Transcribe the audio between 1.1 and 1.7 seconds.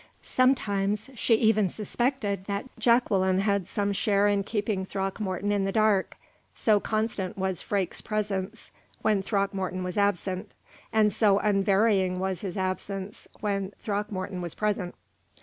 she even